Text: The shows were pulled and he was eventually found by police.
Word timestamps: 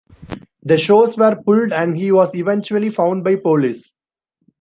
The 0.63 0.79
shows 0.79 1.15
were 1.15 1.35
pulled 1.35 1.71
and 1.71 1.95
he 1.95 2.11
was 2.11 2.33
eventually 2.33 2.89
found 2.89 3.23
by 3.23 3.35
police. 3.35 3.91